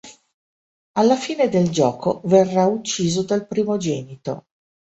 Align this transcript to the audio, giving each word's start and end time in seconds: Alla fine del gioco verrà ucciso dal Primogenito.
Alla 0.93 1.15
fine 1.15 1.47
del 1.47 1.69
gioco 1.69 2.21
verrà 2.23 2.65
ucciso 2.65 3.21
dal 3.21 3.45
Primogenito. 3.47 4.47